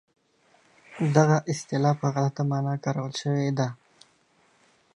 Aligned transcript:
دغه 1.15 1.37
اصطلاح 1.51 1.93
په 2.01 2.07
غلطه 2.13 2.41
مانا 2.49 2.73
کارول 2.83 3.13
شوې 3.21 3.49
ده. 3.57 3.67